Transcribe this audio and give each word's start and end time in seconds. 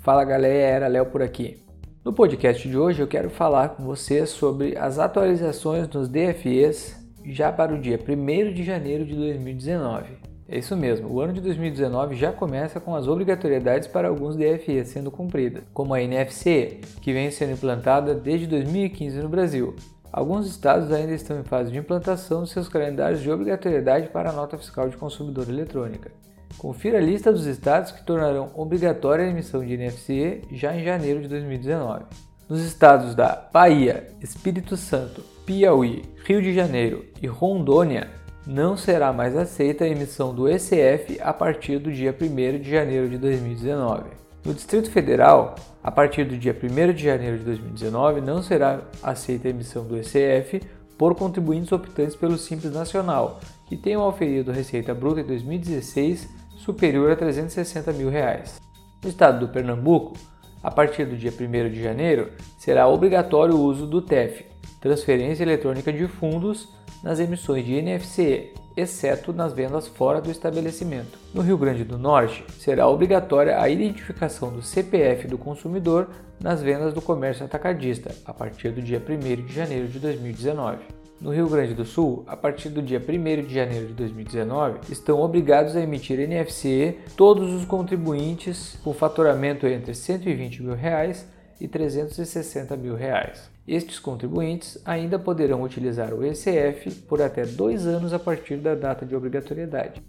Fala 0.00 0.24
galera, 0.24 0.86
Léo 0.86 1.06
por 1.06 1.22
aqui. 1.22 1.58
No 2.04 2.12
podcast 2.12 2.66
de 2.66 2.78
hoje 2.78 3.02
eu 3.02 3.08
quero 3.08 3.28
falar 3.28 3.70
com 3.70 3.82
vocês 3.82 4.30
sobre 4.30 4.78
as 4.78 4.98
atualizações 4.98 5.88
nos 5.88 6.08
DFEs 6.08 6.96
já 7.26 7.50
para 7.50 7.74
o 7.74 7.80
dia 7.80 7.98
1 7.98 8.54
de 8.54 8.62
janeiro 8.62 9.04
de 9.04 9.14
2019. 9.16 10.18
É 10.48 10.56
isso 10.56 10.76
mesmo, 10.76 11.12
o 11.12 11.20
ano 11.20 11.32
de 11.32 11.40
2019 11.40 12.14
já 12.14 12.32
começa 12.32 12.80
com 12.80 12.94
as 12.94 13.08
obrigatoriedades 13.08 13.88
para 13.88 14.08
alguns 14.08 14.36
DFEs 14.36 14.88
sendo 14.88 15.10
cumpridas, 15.10 15.64
como 15.74 15.92
a 15.92 16.00
NFC, 16.00 16.80
que 17.02 17.12
vem 17.12 17.30
sendo 17.30 17.52
implantada 17.52 18.14
desde 18.14 18.46
2015 18.46 19.18
no 19.18 19.28
Brasil. 19.28 19.74
Alguns 20.12 20.46
estados 20.46 20.92
ainda 20.92 21.12
estão 21.12 21.38
em 21.38 21.44
fase 21.44 21.72
de 21.72 21.78
implantação 21.78 22.44
de 22.44 22.50
seus 22.50 22.68
calendários 22.68 23.20
de 23.20 23.30
obrigatoriedade 23.30 24.08
para 24.08 24.30
a 24.30 24.32
nota 24.32 24.56
fiscal 24.56 24.88
de 24.88 24.96
consumidor 24.96 25.48
eletrônica. 25.48 26.10
Confira 26.56 26.98
a 26.98 27.00
lista 27.00 27.32
dos 27.32 27.46
estados 27.46 27.92
que 27.92 28.04
tornarão 28.04 28.50
obrigatória 28.54 29.24
a 29.24 29.28
emissão 29.28 29.64
de 29.64 29.74
NFC 29.74 30.42
já 30.50 30.74
em 30.74 30.84
janeiro 30.84 31.20
de 31.20 31.28
2019. 31.28 32.04
Nos 32.48 32.60
estados 32.60 33.14
da 33.14 33.48
Bahia, 33.52 34.08
Espírito 34.20 34.76
Santo, 34.76 35.22
Piauí, 35.44 36.02
Rio 36.24 36.40
de 36.40 36.54
Janeiro 36.54 37.04
e 37.20 37.26
Rondônia, 37.26 38.08
não 38.46 38.76
será 38.76 39.12
mais 39.12 39.36
aceita 39.36 39.84
a 39.84 39.88
emissão 39.88 40.34
do 40.34 40.48
ECF 40.48 41.20
a 41.20 41.34
partir 41.34 41.78
do 41.78 41.92
dia 41.92 42.16
1 42.18 42.58
de 42.60 42.70
janeiro 42.70 43.08
de 43.08 43.18
2019. 43.18 44.04
No 44.42 44.54
Distrito 44.54 44.90
Federal, 44.90 45.56
a 45.82 45.90
partir 45.90 46.24
do 46.24 46.38
dia 46.38 46.56
1 46.56 46.94
de 46.94 47.04
janeiro 47.04 47.36
de 47.36 47.44
2019, 47.44 48.22
não 48.22 48.42
será 48.42 48.80
aceita 49.02 49.48
a 49.48 49.50
emissão 49.50 49.84
do 49.84 49.98
ECF 49.98 50.62
por 50.96 51.14
contribuintes 51.14 51.70
optantes 51.70 52.16
pelo 52.16 52.38
Simples 52.38 52.72
Nacional, 52.72 53.40
que 53.68 53.76
tenham 53.76 54.02
auferido 54.02 54.50
receita 54.50 54.94
bruta 54.94 55.20
em 55.20 55.24
2016 55.24 56.28
superior 56.56 57.10
a 57.10 57.16
360 57.16 57.92
mil 57.92 58.08
reais. 58.08 58.60
No 59.02 59.08
estado 59.08 59.46
do 59.46 59.52
Pernambuco, 59.52 60.14
a 60.62 60.70
partir 60.70 61.04
do 61.04 61.16
dia 61.16 61.30
1 61.30 61.70
de 61.70 61.82
janeiro, 61.82 62.32
será 62.58 62.88
obrigatório 62.88 63.54
o 63.54 63.62
uso 63.62 63.86
do 63.86 64.02
TEF, 64.02 64.44
Transferência 64.80 65.44
Eletrônica 65.44 65.92
de 65.92 66.08
Fundos, 66.08 66.68
nas 67.02 67.20
emissões 67.20 67.64
de 67.64 67.74
NFC, 67.74 68.54
exceto 68.76 69.32
nas 69.32 69.52
vendas 69.52 69.86
fora 69.86 70.20
do 70.20 70.30
estabelecimento. 70.30 71.18
No 71.32 71.42
Rio 71.42 71.56
Grande 71.56 71.84
do 71.84 71.96
Norte, 71.96 72.44
será 72.58 72.88
obrigatória 72.88 73.60
a 73.60 73.68
identificação 73.68 74.50
do 74.50 74.62
CPF 74.62 75.28
do 75.28 75.38
consumidor 75.38 76.08
nas 76.40 76.60
vendas 76.60 76.92
do 76.92 77.02
comércio 77.02 77.44
atacadista, 77.44 78.14
a 78.24 78.32
partir 78.32 78.70
do 78.70 78.82
dia 78.82 79.00
1 79.00 79.46
de 79.46 79.52
janeiro 79.52 79.88
de 79.88 80.00
2019 80.00 80.97
no 81.20 81.30
Rio 81.30 81.48
Grande 81.48 81.74
do 81.74 81.84
Sul, 81.84 82.24
a 82.26 82.36
partir 82.36 82.68
do 82.68 82.80
dia 82.80 83.00
1 83.00 83.42
de 83.42 83.54
janeiro 83.54 83.88
de 83.88 83.94
2019, 83.94 84.80
estão 84.90 85.20
obrigados 85.20 85.74
a 85.74 85.80
emitir 85.80 86.18
NFCE 86.28 86.98
todos 87.16 87.52
os 87.52 87.64
contribuintes 87.64 88.78
com 88.84 88.94
faturamento 88.94 89.66
entre 89.66 89.94
120 89.94 90.62
mil 90.62 90.74
reais 90.74 91.26
e 91.60 91.66
360 91.66 92.76
mil 92.76 92.94
reais. 92.94 93.50
Estes 93.66 93.98
contribuintes 93.98 94.80
ainda 94.84 95.18
poderão 95.18 95.62
utilizar 95.62 96.14
o 96.14 96.24
ECF 96.24 96.90
por 97.08 97.20
até 97.20 97.44
dois 97.44 97.86
anos 97.86 98.12
a 98.12 98.18
partir 98.18 98.56
da 98.56 98.74
data 98.74 99.04
de 99.04 99.14
obrigatoriedade. 99.14 100.00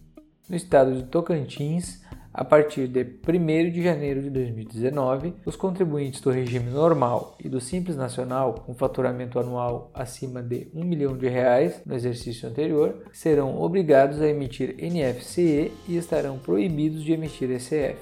No 0.48 0.56
estado 0.56 0.94
de 0.96 1.04
Tocantins, 1.04 2.02
a 2.40 2.46
partir 2.46 2.88
de 2.88 3.04
1 3.04 3.70
de 3.70 3.84
janeiro 3.84 4.22
de 4.22 4.30
2019, 4.30 5.34
os 5.46 5.58
contribuintes 5.58 6.22
do 6.22 6.32
regime 6.32 6.72
normal 6.72 7.36
e 7.38 7.50
do 7.50 7.60
Simples 7.60 7.98
Nacional 7.98 8.64
com 8.66 8.74
faturamento 8.74 9.38
anual 9.38 9.92
acima 9.94 10.42
de 10.42 10.70
1 10.74 10.86
milhão 10.86 11.18
de 11.18 11.28
reais 11.28 11.82
no 11.86 11.94
exercício 11.94 12.48
anterior 12.48 13.04
serão 13.12 13.62
obrigados 13.62 14.22
a 14.22 14.28
emitir 14.30 14.78
NFCE 14.78 15.74
e 15.86 15.98
estarão 15.98 16.38
proibidos 16.38 17.04
de 17.04 17.12
emitir 17.12 17.52
ECF. 17.52 18.00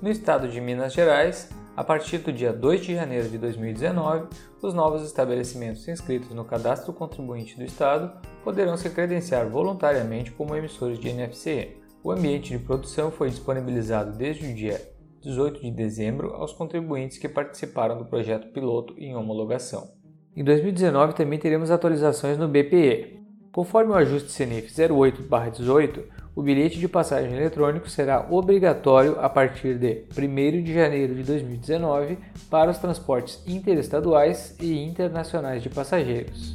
No 0.00 0.10
estado 0.10 0.48
de 0.48 0.62
Minas 0.62 0.94
Gerais, 0.94 1.50
a 1.76 1.84
partir 1.84 2.16
do 2.16 2.32
dia 2.32 2.54
2 2.54 2.80
de 2.80 2.94
janeiro 2.94 3.28
de 3.28 3.36
2019, 3.36 4.28
os 4.62 4.72
novos 4.72 5.04
estabelecimentos 5.04 5.86
inscritos 5.86 6.30
no 6.30 6.46
cadastro 6.46 6.94
contribuinte 6.94 7.54
do 7.58 7.64
Estado 7.64 8.10
poderão 8.42 8.78
se 8.78 8.88
credenciar 8.88 9.46
voluntariamente 9.46 10.32
como 10.32 10.56
emissores 10.56 10.98
de 10.98 11.12
NFCE. 11.12 11.83
O 12.04 12.12
ambiente 12.12 12.50
de 12.50 12.62
produção 12.62 13.10
foi 13.10 13.30
disponibilizado 13.30 14.12
desde 14.12 14.44
o 14.44 14.54
dia 14.54 14.78
18 15.22 15.62
de 15.62 15.70
dezembro 15.70 16.34
aos 16.34 16.52
contribuintes 16.52 17.16
que 17.16 17.26
participaram 17.26 17.96
do 17.96 18.04
projeto 18.04 18.52
piloto 18.52 18.94
em 18.98 19.16
homologação. 19.16 19.88
Em 20.36 20.44
2019 20.44 21.14
também 21.14 21.38
teremos 21.38 21.70
atualizações 21.70 22.36
no 22.36 22.46
BPE. 22.46 23.20
Conforme 23.50 23.92
o 23.92 23.94
ajuste 23.94 24.30
CNIF 24.30 24.70
08/18, 24.70 26.04
o 26.36 26.42
bilhete 26.42 26.78
de 26.78 26.88
passagem 26.88 27.32
eletrônico 27.32 27.88
será 27.88 28.26
obrigatório 28.30 29.18
a 29.18 29.30
partir 29.30 29.78
de 29.78 30.04
1 30.14 30.62
de 30.62 30.74
janeiro 30.74 31.14
de 31.14 31.22
2019 31.22 32.18
para 32.50 32.70
os 32.70 32.76
transportes 32.76 33.42
interestaduais 33.46 34.54
e 34.60 34.76
internacionais 34.84 35.62
de 35.62 35.70
passageiros. 35.70 36.52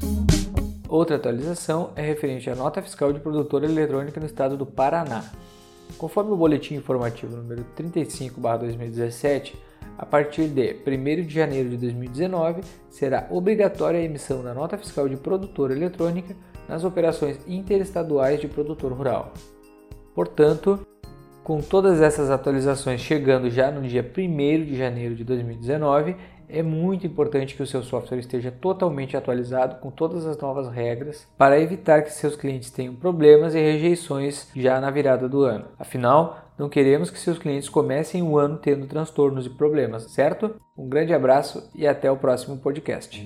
Outra 0.89 1.17
atualização 1.17 1.91
é 1.95 2.01
referente 2.01 2.49
à 2.49 2.55
nota 2.55 2.81
fiscal 2.81 3.13
de 3.13 3.19
produtora 3.19 3.63
eletrônica 3.63 4.19
no 4.19 4.25
estado 4.25 4.57
do 4.57 4.65
Paraná. 4.65 5.23
Conforme 5.99 6.31
o 6.31 6.35
boletim 6.35 6.73
informativo 6.73 7.37
número 7.37 7.63
35/2017, 7.75 9.53
a 9.99 10.05
partir 10.05 10.47
de 10.47 10.77
1 10.83 11.27
de 11.27 11.31
janeiro 11.31 11.69
de 11.69 11.77
2019, 11.77 12.61
será 12.89 13.27
obrigatória 13.29 13.99
a 13.99 14.03
emissão 14.03 14.41
da 14.41 14.51
nota 14.51 14.79
fiscal 14.79 15.07
de 15.07 15.15
produtora 15.15 15.73
eletrônica 15.73 16.35
nas 16.67 16.83
operações 16.83 17.39
interestaduais 17.47 18.41
de 18.41 18.47
produtor 18.47 18.91
rural. 18.91 19.31
Portanto, 20.15 20.79
com 21.43 21.61
todas 21.61 22.01
essas 22.01 22.31
atualizações 22.31 22.99
chegando 22.99 23.47
já 23.51 23.69
no 23.69 23.83
dia 23.83 24.01
1 24.01 24.65
de 24.65 24.75
janeiro 24.75 25.13
de 25.13 25.23
2019, 25.23 26.15
é 26.49 26.63
muito 26.63 27.05
importante 27.05 27.55
que 27.55 27.63
o 27.63 27.67
seu 27.67 27.83
software 27.83 28.19
esteja 28.19 28.51
totalmente 28.51 29.15
atualizado 29.15 29.75
com 29.79 29.91
todas 29.91 30.25
as 30.25 30.37
novas 30.37 30.67
regras 30.69 31.27
para 31.37 31.59
evitar 31.59 32.01
que 32.01 32.11
seus 32.11 32.35
clientes 32.35 32.71
tenham 32.71 32.95
problemas 32.95 33.53
e 33.53 33.59
rejeições 33.59 34.49
já 34.55 34.81
na 34.81 34.89
virada 34.89 35.29
do 35.29 35.43
ano. 35.43 35.65
Afinal, 35.77 36.49
não 36.57 36.67
queremos 36.67 37.09
que 37.09 37.19
seus 37.19 37.37
clientes 37.37 37.69
comecem 37.69 38.23
o 38.23 38.37
ano 38.37 38.57
tendo 38.57 38.87
transtornos 38.87 39.45
e 39.45 39.49
problemas, 39.51 40.11
certo? 40.11 40.55
Um 40.77 40.89
grande 40.89 41.13
abraço 41.13 41.69
e 41.75 41.87
até 41.87 42.11
o 42.11 42.17
próximo 42.17 42.57
podcast. 42.57 43.25